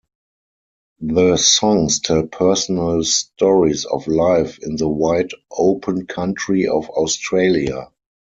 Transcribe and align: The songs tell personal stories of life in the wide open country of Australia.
The 1.01 1.37
songs 1.37 1.99
tell 1.99 2.25
personal 2.25 3.03
stories 3.03 3.85
of 3.85 4.07
life 4.07 4.57
in 4.63 4.75
the 4.77 4.89
wide 4.89 5.29
open 5.55 6.07
country 6.07 6.67
of 6.67 6.89
Australia. 6.89 7.91